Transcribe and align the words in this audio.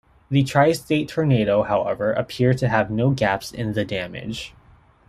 The 0.31 0.41
Tri-State 0.43 1.09
Tornado, 1.09 1.61
however, 1.61 2.11
appeared 2.11 2.57
to 2.57 2.69
have 2.69 2.89
no 2.89 3.11
gaps 3.11 3.51
in 3.51 3.73
the 3.73 3.85
damage. 3.85 4.55